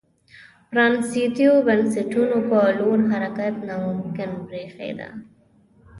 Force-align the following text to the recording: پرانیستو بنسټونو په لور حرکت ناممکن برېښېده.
پرانیستو 0.69 1.47
بنسټونو 1.67 2.37
په 2.49 2.59
لور 2.77 2.99
حرکت 3.11 3.55
ناممکن 3.67 4.29
برېښېده. 4.47 5.09